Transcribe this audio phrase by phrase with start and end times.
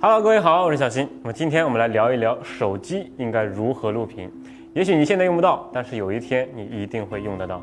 [0.00, 1.08] Hello，各位好，我是小新。
[1.22, 4.30] 那么今天我们来聊一聊手机应该如何录屏。
[4.72, 7.60] 也许你现在用不到，但是有一天你一定会用得到。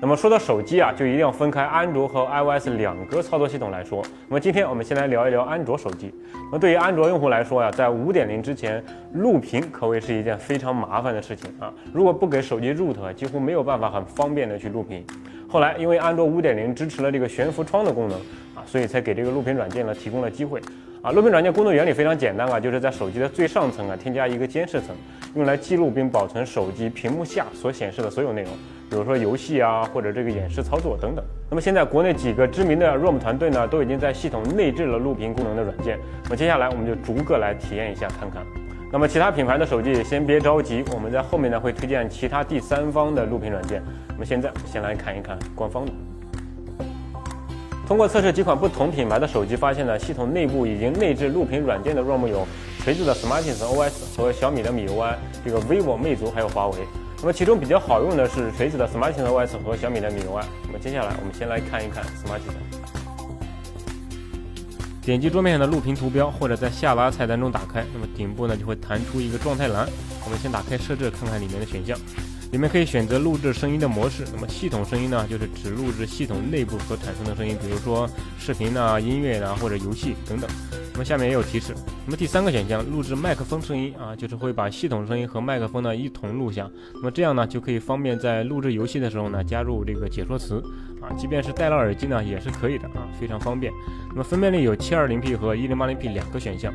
[0.00, 4.02] 那么说到手机啊，就一定要分开安卓和 iOS 两个操作系统来说。
[4.28, 6.10] 那么今天我们先来聊一聊安卓手机。
[6.50, 11.70] 那对于安卓用户来说呀，在五点零之前录屏可谓是一件非常麻烦的事情啊。
[11.92, 15.04] 如果不给手机 root，几乎没有办法很方便的去录屏。
[15.48, 18.18] 后来因为安卓五点零支持了这个悬浮窗的功能
[18.54, 20.60] 啊，所以才给这个录屏软件呢提供了机会。
[21.02, 24.94] 啊，录屏软件工作原理非常简单啊，就是在手机的最上层啊添加一个监视层，
[25.36, 28.50] 用来记录并保存手机屏幕下所显示的所有内容。
[28.90, 31.24] 比如说游戏啊，或者这个演示操作等等。
[31.48, 35.96] 那么现在国内几个知名的 ROM 团队呢，都已经在系统内置了录屏功能的软件。
[36.24, 38.42] 那么接下来我们就逐个来体验一下看看。
[38.92, 43.82] 那么其他品牌的手机也先别着急，我们在后面呢会推荐其他第三方的录屏软件。
[44.08, 45.92] 那么现在先来看一看官方的。
[47.86, 52.46] 通过测试几款不同品牌的手机，发现呢系统内部已经内置录屏软件的 ROM 有
[52.80, 56.78] 锤子的 Smartisan OS 和小米的米 UI，这个 vivo、魅族还有华为。
[57.18, 60.44] 那么其中比较好用的是锤子的 Smartisan OS 和小米的米 UI。
[60.66, 62.75] 那么接下来我们先来看一看 Smartisan。
[65.06, 69.88] 点击桌面上的录屏图标，或者在下拉菜单中打开，那么顶部呢就会弹出一个状态栏。
[70.24, 71.96] 我们先打开设置，看看里面的选项。
[72.52, 74.24] 里面可以选择录制声音的模式。
[74.32, 78.08] 那么系统声音呢，就是只录制系统内部所产生的声音，比如说
[78.38, 80.48] 视频呐、音乐呐或者游戏等等。
[80.92, 81.74] 那么下面也有提示。
[82.06, 86.70] 那么第三个选项，录制麦克风声音啊，就是会把系统声音和麦克风呢一同录下。
[86.94, 90.62] 那么这样呢，就可以方便在录制游戏的时候呢加入这个解说词
[91.02, 93.70] 啊，即便是戴了耳机呢也是可以的啊，非常方便。
[94.08, 96.72] 那么分辨率有 720P 和 1080P 两个选项。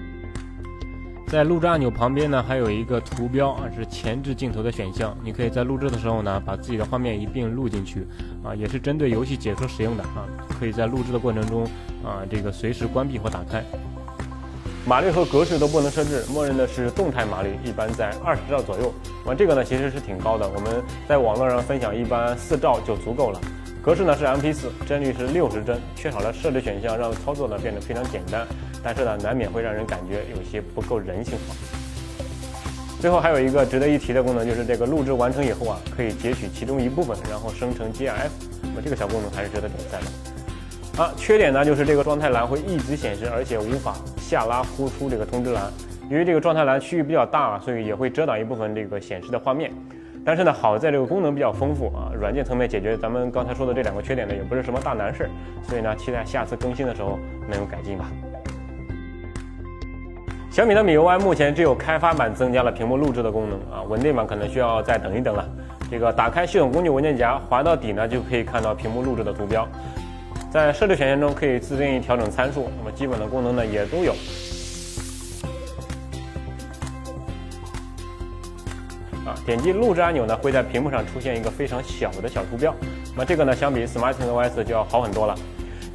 [1.32, 5.16] 在录制按钮旁边呢，还有一个图标啊，是前置镜头的选项。
[5.24, 8.06] 你可以在录制的时候呢，把自己的画面一并录进去
[8.44, 10.28] 啊，也是针对游戏解说使用的啊。
[10.60, 11.64] 可以在录制的过程中
[12.04, 13.64] 啊，这个随时关闭或打开。
[14.86, 18.94] 码率和格式都不能设置，默认的是动态码率，一般在二十兆左右。
[19.26, 23.40] 啊，这个呢其实是挺高的，我们在网络上分享一般四兆就足够了。
[23.84, 28.46] 格式呢是 MP4，帧率是六十帧，缺少了设置选项，让操作呢变得非常简单。
[28.84, 31.56] 但是呢，难免会让人感觉有些不够人性化。
[33.00, 38.30] 最后还有一个值得一提的功能，就是这个录制完成以后啊，可以截取其中一部分，然后生成 GIF。
[38.62, 41.02] 那么这个小功能还是值得点赞的。
[41.02, 45.72] 啊，缺点呢就是这个状态栏会一直显示，而且无法下拉呼出这个通知栏。
[46.08, 49.72] 由于这个状态栏区域比较大，所以也会遮挡一部分这个显示的画面。
[50.24, 55.30] 但是呢，好在这个功能比较丰富啊，软件层面解决咱们刚才说的这两个缺点呢，也不是什么大难事。
[55.64, 57.18] 所以呢，期待下次更新的时候
[57.50, 58.06] 能有改进吧。
[60.52, 65.48] 小米的米 UI 目前只有开发版增加了屏幕录制的功能啊，稳定版可能需要再等一等了。
[65.90, 69.68] 这个打开系统工具文件夹，滑到底呢就可以看到屏幕录制的图标。
[70.52, 74.14] 在设置选项中可以自定义调整参数，那么基本的功能呢也都有。
[79.26, 82.74] 啊，点击录制按钮呢会在屏幕上出现一个非常小的小图标，
[83.14, 85.36] 那么这个呢相比 Smartisan OS 就要好很多了。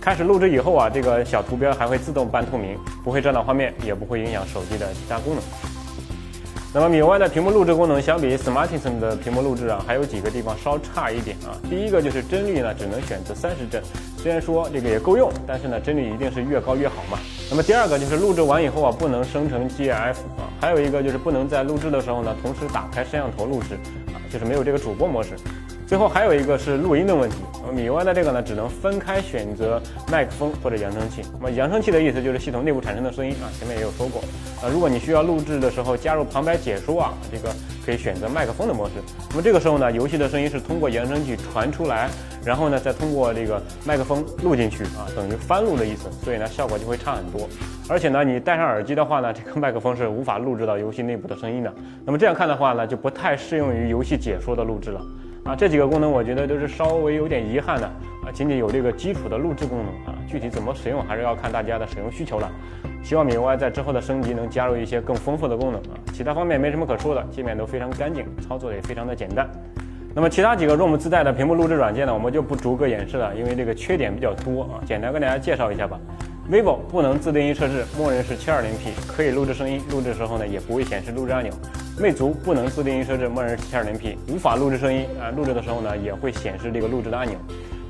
[0.00, 5.42] 开始录制以后啊，这个小图标还会自动半透明，不会遮挡画面，也不会影响手机的其他功能。
[6.72, 11.56] 那么米 UI 的屏幕录制功能相比 Smartisan 的屏幕录制啊，还有几个地方稍差一点啊。
[11.70, 13.82] 第一个就是帧率呢，只能选择三十帧，
[14.18, 17.18] 虽然说这个也够用，但是呢，帧率一定是越高越好嘛。
[17.50, 20.16] 那么第二个就是录制完以后啊，不能生成 GIF，
[20.60, 23.74] 还有一个就是不能在录制的时候呢，同时打开摄像头录制
[24.08, 25.36] 啊，就是没有这个主播模式。
[25.86, 29.80] 最后还有一个是录音的问题，那么米 UI 的这个呢，只能分开选择
[30.10, 31.22] 麦克风或者扬声器。
[31.34, 34.20] 那么扬声器的意思就是系统内部产生的声音啊，前面也有说过。
[34.60, 37.54] 啊，如果你需要录制的时候加入旁白解说啊，这个
[37.84, 38.94] 可以选择麦克风的模式。
[39.30, 42.10] 那么这个时候呢，游戏的声音是通过扬声器传出来，
[42.44, 47.48] 然后呢再通过这个麦克风录进去啊，等于翻录的意思，所以呢效果就会差很多。
[47.88, 51.72] 而且呢，你戴上耳机的话呢，这个麦克风是无法录制到游戏内部的声音的。
[52.04, 55.00] 那么这样看的话呢，就不太适用于游戏解说的录制了。
[55.46, 62.50] 啊，这几个功能我觉得都是稍微有点遗憾的啊，仅仅有这个基础的录制功能啊，具体怎么使用还是要看大家的使用需求了。
[63.00, 69.48] 希望米 UI 在之后的升级能加入一些更丰富的功能啊，其他方面没什么可说的，界面都非常干净，操作也非常的简单。
[70.12, 75.96] 那么其他几个 ROM 自带的屏幕录制软件呢，我们就不逐个演示了，因为这个缺点比较多啊，简单跟大家介绍一下吧。
[76.50, 81.52] vivo 不能自定义设置，默认是 720P，可以录制声音，录制时候呢也不会显示录制按钮。
[81.98, 87.38] 魅族不能自定义设置，默认是 720P，无法录制声音啊，录制的时候呢也会显示这个录制的按钮。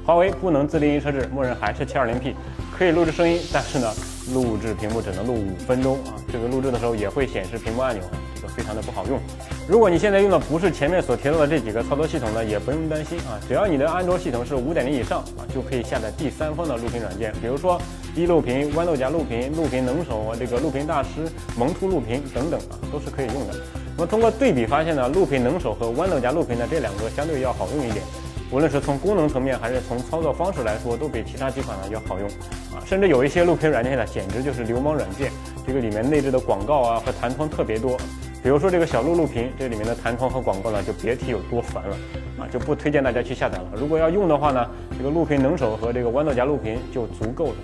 [0.04, 2.32] 华为不能自定义设置，默认还是 720P，
[2.78, 3.92] 可以录制声音，但是呢
[4.32, 8.02] 录制屏幕只能录五分钟啊，这个录制的时候也会显示屏幕按钮，
[8.36, 9.18] 这个非常的不好用。
[9.66, 17.76] 如果你现在用的不是前面所提到的这几个操作系统呢，也不用担心啊，只要你的安卓系统是五点零以上啊，就可以下载第三方的录屏软件，比如说
[18.14, 21.26] 一录屏、豌豆荚录屏、录屏能手、这个录屏大师、
[21.58, 23.54] 萌兔录屏等等啊，都是可以用的。
[23.96, 28.04] 那么通过对比发现呢，录屏能手和豌豆荚录屏呢这两个相对要好用一点，
[28.50, 32.28] 无论是从功能层面还是从操作方式来说，都比其他几款呢要好用
[32.76, 32.84] 啊。
[32.84, 35.32] 甚至有一些录屏软件呢，简直就是流氓软件，
[35.66, 37.96] 这个里面内置的广告啊和弹窗特别多。
[38.42, 41.96] 比如说这个小鹿录屏，这里面的弹窗和广告呢，就别提有多烦了
[42.38, 43.64] 啊，就不推荐大家去下载了。
[43.74, 44.66] 如果要用的话呢，
[44.98, 47.54] 这个录屏能手和这个豌豆荚录屏就足够了。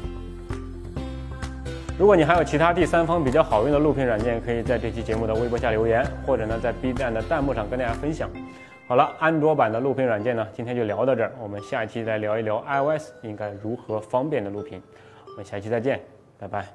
[1.99, 8.31] 如果你还有其他第三方比较好用的录屏软件，可以在这期节目的微博下留言，或者呢在 B 站的弹幕上跟大家分享。
[8.89, 14.81] 好了，安卓版的录屏软件呢，今天就聊到这儿，我们下一期再聊一聊 iOS 应该如何方便的录屏。
[15.27, 16.01] 我们下期再见，
[16.39, 16.67] 拜拜。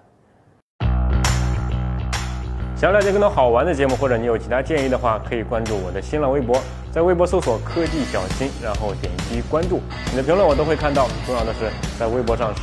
[2.75, 6.61] 想要了解更多好玩的节目，或者你有其他建议的话，可以关注我的新浪微博，
[6.91, 9.81] 在微博搜索“科技小新”，然后点击关注。
[10.11, 11.07] 你的评论我都会看到。
[11.25, 11.65] 重要的是，
[11.97, 12.53] 在微博上